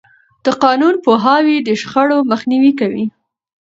[0.45, 3.05] د قانون پوهاوی د شخړو مخنیوی کوي.